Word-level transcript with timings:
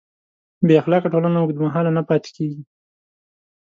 بېاخلاقه 0.67 1.07
ټولنه 1.13 1.37
اوږدمهاله 1.39 1.91
نه 1.97 2.01
پاتې 2.09 2.29
کېږي. 2.35 2.61